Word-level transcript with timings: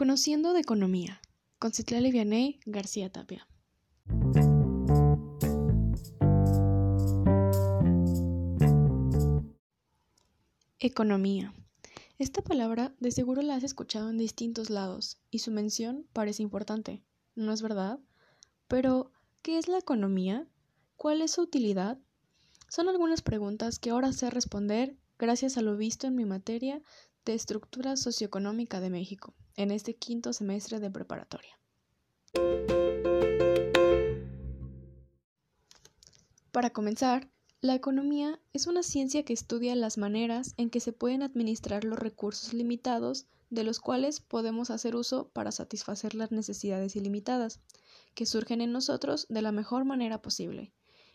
Conociendo 0.00 0.54
de 0.54 0.60
Economía, 0.60 1.20
con 1.58 1.74
Citlali 1.74 2.10
Vianey 2.10 2.58
García 2.64 3.12
Tapia. 3.12 3.46
Economía. 10.78 11.52
Esta 12.16 12.40
palabra 12.40 12.94
de 12.98 13.10
seguro 13.10 13.42
la 13.42 13.56
has 13.56 13.62
escuchado 13.62 14.08
en 14.08 14.16
distintos 14.16 14.70
lados 14.70 15.20
y 15.30 15.40
su 15.40 15.50
mención 15.50 16.06
parece 16.14 16.42
importante, 16.42 17.04
¿no 17.34 17.52
es 17.52 17.60
verdad? 17.60 17.98
Pero, 18.68 19.12
¿qué 19.42 19.58
es 19.58 19.68
la 19.68 19.76
economía? 19.76 20.48
¿Cuál 20.96 21.20
es 21.20 21.32
su 21.32 21.42
utilidad? 21.42 21.98
Son 22.70 22.88
algunas 22.88 23.20
preguntas 23.20 23.78
que 23.78 23.90
ahora 23.90 24.14
sé 24.14 24.30
responder 24.30 24.96
gracias 25.18 25.58
a 25.58 25.60
lo 25.60 25.76
visto 25.76 26.06
en 26.06 26.14
mi 26.14 26.24
materia 26.24 26.80
de 27.26 27.34
estructura 27.34 27.98
socioeconómica 27.98 28.80
de 28.80 28.88
México 28.88 29.34
en 29.60 29.70
este 29.70 29.94
quinto 29.94 30.32
semestre 30.32 30.80
de 30.80 30.90
preparatoria. 30.90 31.58
Para 36.50 36.70
comenzar, 36.70 37.30
la 37.60 37.74
economía 37.74 38.40
es 38.54 38.66
una 38.66 38.82
ciencia 38.82 39.22
que 39.22 39.34
estudia 39.34 39.76
las 39.76 39.98
maneras 39.98 40.54
en 40.56 40.70
que 40.70 40.80
se 40.80 40.92
pueden 40.92 41.22
administrar 41.22 41.84
los 41.84 41.98
recursos 41.98 42.54
limitados 42.54 43.26
de 43.50 43.64
los 43.64 43.80
cuales 43.80 44.20
podemos 44.20 44.70
hacer 44.70 44.96
uso 44.96 45.28
para 45.28 45.52
satisfacer 45.52 46.14
las 46.14 46.32
necesidades 46.32 46.96
ilimitadas 46.96 47.60
que 48.14 48.24
surgen 48.24 48.62
en 48.62 48.72
nosotros 48.72 49.26
de 49.28 49.42
la 49.42 49.52
mejor 49.52 49.84
manera 49.84 50.22
posible 50.22 50.72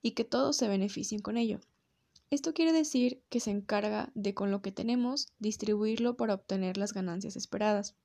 y 0.00 0.12
que 0.12 0.24
todos 0.24 0.56
se 0.56 0.68
beneficien 0.68 1.20
con 1.20 1.36
ello. 1.36 1.58
Esto 2.30 2.54
quiere 2.54 2.72
decir 2.72 3.20
que 3.30 3.40
se 3.40 3.50
encarga 3.50 4.12
de 4.14 4.34
con 4.34 4.50
lo 4.52 4.62
que 4.62 4.70
tenemos 4.70 5.32
distribuirlo 5.40 6.16
para 6.16 6.34
obtener 6.34 6.76
las 6.76 6.92
ganancias 6.92 7.34
esperadas. 7.34 7.96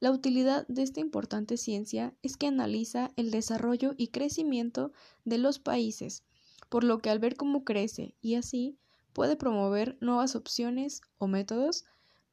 La 0.00 0.12
utilidad 0.12 0.66
de 0.68 0.82
esta 0.82 1.00
importante 1.00 1.56
ciencia 1.56 2.14
es 2.22 2.36
que 2.36 2.46
analiza 2.46 3.10
el 3.16 3.30
desarrollo 3.30 3.94
y 3.96 4.08
crecimiento 4.08 4.92
de 5.24 5.38
los 5.38 5.58
países, 5.58 6.22
por 6.68 6.84
lo 6.84 6.98
que 6.98 7.10
al 7.10 7.18
ver 7.18 7.36
cómo 7.36 7.64
crece 7.64 8.14
y 8.20 8.36
así 8.36 8.78
puede 9.12 9.36
promover 9.36 9.96
nuevas 10.00 10.36
opciones 10.36 11.00
o 11.18 11.26
métodos 11.26 11.84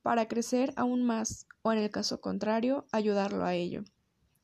para 0.03 0.27
crecer 0.27 0.73
aún 0.75 1.03
más 1.03 1.47
o 1.63 1.71
en 1.71 1.79
el 1.79 1.89
caso 1.89 2.21
contrario 2.21 2.85
ayudarlo 2.91 3.43
a 3.45 3.55
ello. 3.55 3.83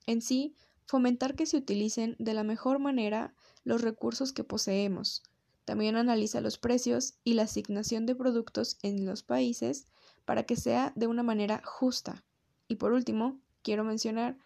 En 0.08 0.22
sí, 0.22 0.56
fomentar 0.88 1.36
que 1.36 1.46
se 1.46 1.58
utilicen 1.58 2.16
de 2.18 2.34
la 2.34 2.44
mejor 2.44 2.80
manera 2.80 3.36
los 3.64 3.82
recursos 3.82 4.34
que 4.34 4.44
poseemos, 4.44 5.22
también 5.66 5.96
analiza 5.96 6.42
los 6.42 6.58
precios 6.58 7.14
y 7.24 7.36
la 7.36 7.44
asignación 7.44 8.06
de 8.06 8.16
productos 8.16 8.78
en 8.82 9.06
los 9.06 9.24
países 9.24 9.86
para 10.26 10.44
que 10.44 10.56
sea 10.56 10.92
de 10.96 11.08
una 11.08 11.24
manera 11.24 11.62
justa. 11.64 12.24
Y 12.72 12.78
por 12.78 12.94
último, 12.94 13.38
quiero 13.64 13.84
mencionar 13.84 14.38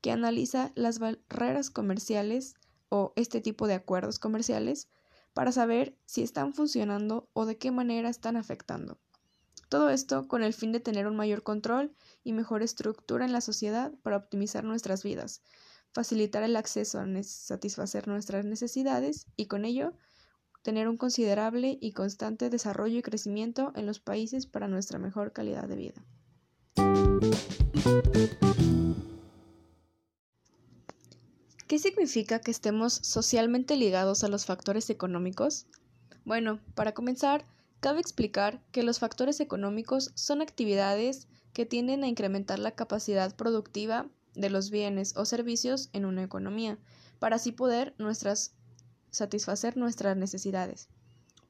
que 0.00 0.10
analiza 0.10 0.72
las 0.74 0.98
barreras 1.00 1.68
comerciales 1.68 2.54
o 2.88 3.12
este 3.14 3.42
tipo 3.42 3.66
de 3.66 3.74
acuerdos 3.74 4.18
comerciales 4.18 4.88
para 5.34 5.52
saber 5.52 5.94
si 6.06 6.22
están 6.22 6.54
funcionando 6.54 7.28
o 7.34 7.44
de 7.44 7.58
qué 7.58 7.70
manera 7.72 8.08
están 8.08 8.38
afectando. 8.38 8.96
Todo 9.68 9.90
esto 9.90 10.28
con 10.28 10.42
el 10.42 10.54
fin 10.54 10.72
de 10.72 10.80
tener 10.80 11.06
un 11.06 11.14
mayor 11.14 11.42
control 11.42 11.94
y 12.22 12.32
mejor 12.32 12.62
estructura 12.62 13.26
en 13.26 13.34
la 13.34 13.42
sociedad 13.42 13.92
para 14.02 14.16
optimizar 14.16 14.64
nuestras 14.64 15.02
vidas, 15.02 15.42
facilitar 15.92 16.42
el 16.42 16.56
acceso 16.56 16.98
a 17.00 17.22
satisfacer 17.22 18.08
nuestras 18.08 18.46
necesidades 18.46 19.26
y 19.36 19.44
con 19.44 19.66
ello 19.66 19.92
tener 20.62 20.88
un 20.88 20.96
considerable 20.96 21.76
y 21.82 21.92
constante 21.92 22.48
desarrollo 22.48 22.96
y 22.96 23.02
crecimiento 23.02 23.74
en 23.76 23.84
los 23.84 24.00
países 24.00 24.46
para 24.46 24.68
nuestra 24.68 24.98
mejor 24.98 25.34
calidad 25.34 25.68
de 25.68 25.76
vida. 25.76 26.02
¿Qué 31.66 31.78
significa 31.78 32.38
que 32.38 32.50
estemos 32.50 32.94
socialmente 32.94 33.76
ligados 33.76 34.24
a 34.24 34.28
los 34.28 34.46
factores 34.46 34.88
económicos? 34.88 35.66
Bueno, 36.24 36.60
para 36.74 36.94
comenzar, 36.94 37.44
cabe 37.80 38.00
explicar 38.00 38.62
que 38.72 38.82
los 38.82 39.00
factores 39.00 39.38
económicos 39.40 40.12
son 40.14 40.40
actividades 40.40 41.28
que 41.52 41.66
tienden 41.66 42.04
a 42.04 42.08
incrementar 42.08 42.58
la 42.58 42.70
capacidad 42.70 43.36
productiva 43.36 44.08
de 44.34 44.48
los 44.48 44.70
bienes 44.70 45.14
o 45.16 45.26
servicios 45.26 45.90
en 45.92 46.06
una 46.06 46.22
economía, 46.22 46.78
para 47.18 47.36
así 47.36 47.52
poder 47.52 47.94
satisfacer 49.10 49.76
nuestras 49.76 50.16
necesidades. 50.16 50.88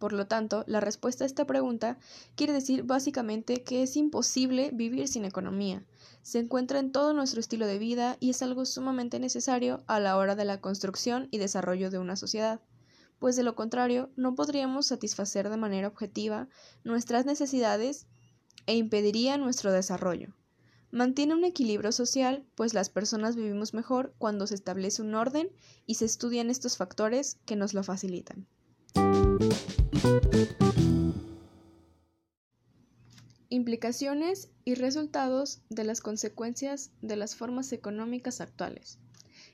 Por 0.05 0.13
lo 0.13 0.27
tanto, 0.27 0.65
la 0.67 0.81
respuesta 0.81 1.25
a 1.25 1.27
esta 1.27 1.47
pregunta 1.47 1.97
quiere 2.35 2.53
decir 2.53 2.83
básicamente 2.83 3.63
que 3.63 3.83
es 3.83 3.97
imposible 3.97 4.71
vivir 4.71 5.09
sin 5.09 5.25
economía. 5.25 5.83
Se 6.21 6.41
encuentra 6.41 6.79
en 6.79 6.93
todo 6.93 7.15
nuestro 7.15 7.41
estilo 7.41 7.67
de 7.67 7.79
vida 7.79 8.19
y 8.21 8.29
es 8.29 8.43
algo 8.43 8.67
sumamente 8.67 9.19
necesario 9.19 9.83
a 9.87 10.01
la 10.01 10.19
hora 10.19 10.37
de 10.37 10.45
la 10.45 10.61
construcción 10.61 11.29
y 11.31 11.39
desarrollo 11.39 11.91
de 11.91 11.99
una 11.99 12.17
sociedad, 12.17 12.61
pues 13.19 13.35
de 13.35 13.45
lo 13.45 13.55
contrario 13.55 14.11
no 14.15 14.35
podríamos 14.35 14.89
satisfacer 14.89 15.49
de 15.49 15.57
manera 15.57 15.89
objetiva 15.89 16.49
nuestras 16.85 17.25
necesidades 17.25 18.07
e 18.67 18.77
impediría 18.77 19.39
nuestro 19.39 19.73
desarrollo. 19.73 20.35
Mantiene 20.91 21.35
un 21.35 21.47
equilibrio 21.47 21.93
social, 21.93 22.45
pues 22.57 22.75
las 22.75 22.91
personas 22.91 23.37
vivimos 23.37 23.73
mejor 23.73 24.13
cuando 24.19 24.47
se 24.47 24.55
establece 24.55 25.01
un 25.01 25.15
orden 25.15 25.49
y 25.87 25.95
se 25.95 26.05
estudian 26.05 26.51
estos 26.51 26.77
factores 26.77 27.39
que 27.47 27.57
nos 27.57 27.73
lo 27.73 27.83
facilitan. 27.83 28.47
Implicaciones 33.49 34.51
y 34.65 34.75
resultados 34.75 35.63
de 35.71 35.85
las 35.85 36.01
consecuencias 36.01 36.91
de 37.03 37.17
las 37.17 37.37
formas 37.37 37.73
económicas 37.73 38.41
actuales. 38.41 38.99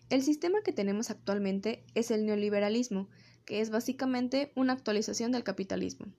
El 0.09 0.23
sistema 0.23 0.63
que 0.63 0.73
tenemos 0.73 1.11
actualmente 1.11 1.85
es 1.95 2.11
el 2.11 2.27
neoliberalismo, 2.27 3.09
que 3.45 3.61
es 3.61 3.71
básicamente 3.71 4.53
una 4.57 4.73
actualización 4.73 5.33
del 5.33 5.45
capitalismo 5.45 6.13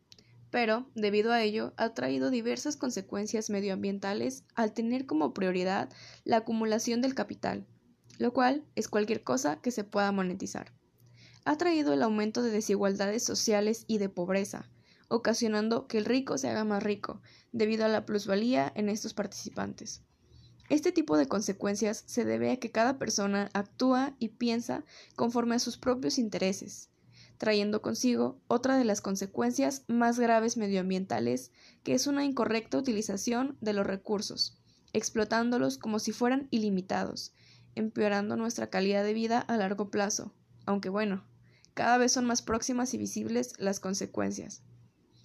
pero, 0.52 0.86
debido 0.96 1.32
a 1.32 1.42
ello, 1.42 1.74
ha 1.78 1.94
traído 1.94 2.30
diversas 2.30 2.76
consecuencias 2.76 3.50
medioambientales 3.50 4.44
al 4.54 4.74
tener 4.74 5.06
como 5.06 5.34
prioridad 5.34 5.90
la 6.26 6.38
acumulación 6.38 7.02
del 7.02 7.16
capital, 7.16 7.66
lo 8.20 8.34
cual 8.34 8.66
es 8.76 8.90
cualquier 8.90 9.24
cosa 9.24 9.62
que 9.62 9.72
se 9.72 9.86
pueda 9.86 10.12
monetizar. 10.12 10.74
Ha 11.44 11.58
traído 11.58 11.94
el 11.94 12.04
aumento 12.04 12.44
de 12.44 12.52
desigualdades 12.52 13.24
sociales 13.24 13.86
y 13.88 13.98
de 13.98 14.10
pobreza, 14.10 14.70
ocasionando 15.08 15.88
que 15.88 15.98
el 15.98 16.06
rico 16.06 16.38
se 16.38 16.50
haga 16.50 16.64
más 16.64 16.84
rico, 16.84 17.20
debido 17.52 17.84
a 17.84 17.88
la 17.88 18.06
plusvalía 18.06 18.72
en 18.76 18.90
estos 18.90 19.16
participantes. 19.16 20.04
Este 20.70 20.92
tipo 20.92 21.18
de 21.18 21.28
consecuencias 21.28 22.04
se 22.06 22.26
debe 22.26 22.52
a 22.52 22.58
que 22.58 22.72
cada 22.72 22.98
persona 23.00 23.50
actúa 23.54 24.16
y 24.20 24.30
piensa 24.30 24.86
conforme 25.16 25.56
a 25.56 25.60
sus 25.60 25.78
propios 25.78 26.20
intereses, 26.20 26.90
trayendo 27.40 27.82
consigo 27.82 28.40
otra 28.48 28.78
de 28.78 28.86
las 28.86 29.02
consecuencias 29.02 29.84
más 29.88 30.20
graves 30.20 30.58
medioambientales, 30.58 31.52
que 31.84 31.96
es 31.96 32.06
una 32.06 32.24
incorrecta 32.24 32.78
utilización 32.78 33.58
de 33.62 33.74
los 33.74 33.88
recursos, 33.88 34.62
explotándolos 34.94 35.80
como 35.80 35.98
si 35.98 36.12
fueran 36.12 36.48
ilimitados, 36.52 37.34
empeorando 37.74 38.38
nuestra 38.38 38.70
calidad 38.70 39.04
de 39.04 39.14
vida 39.14 39.40
a 39.40 39.58
largo 39.58 39.90
plazo, 39.90 40.34
aunque 40.66 40.90
bueno, 40.90 41.26
cada 41.74 41.98
vez 41.98 42.12
son 42.12 42.26
más 42.26 42.42
próximas 42.42 42.94
y 42.94 42.98
visibles 42.98 43.54
las 43.58 43.80
consecuencias. 43.80 44.64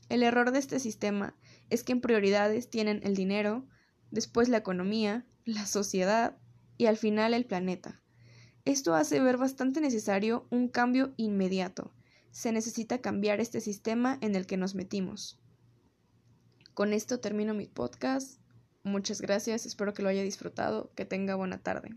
El 0.09 0.23
error 0.23 0.53
de 0.53 0.59
este 0.59 0.79
sistema 0.79 1.37
es 1.71 1.83
que 1.83 1.93
en 1.93 2.01
prioridades 2.01 2.71
tienen 2.71 3.01
el 3.03 3.17
dinero, 3.17 3.67
después 4.11 4.49
la 4.49 4.59
economía, 4.59 5.27
la 5.45 5.67
sociedad 5.67 6.37
y 6.79 6.87
al 6.87 6.97
final 6.97 7.35
el 7.35 7.47
planeta. 7.47 8.01
Esto 8.65 8.95
hace 8.95 9.21
ver 9.21 9.37
bastante 9.37 9.81
necesario 9.81 10.47
un 10.51 10.69
cambio 10.69 11.13
inmediato, 11.17 11.93
se 12.37 12.53
necesita 12.53 13.01
cambiar 13.01 13.41
este 13.41 13.63
sistema 13.63 14.19
en 14.21 14.37
el 14.37 14.47
que 14.47 14.59
nos 14.59 14.75
metimos. 14.75 15.41
Con 16.75 16.93
esto 16.93 17.19
termino 17.19 17.55
mi 17.55 17.67
podcast. 17.67 18.43
Muchas 18.83 19.23
gracias, 19.23 19.65
espero 19.65 19.95
que 19.95 20.03
lo 20.03 20.11
haya 20.11 20.23
disfrutado, 20.23 20.93
que 20.95 21.07
tenga 21.07 21.35
buena 21.35 21.63
tarde. 21.63 21.97